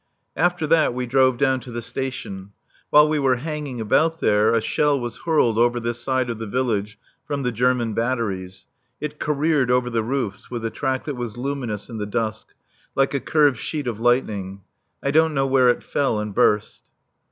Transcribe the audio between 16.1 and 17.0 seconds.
and burst.